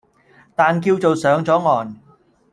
[0.55, 1.95] 但叫做上咗岸